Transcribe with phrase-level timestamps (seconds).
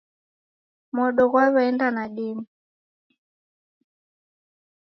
[0.95, 2.43] Modo ghaw'aenda nadime.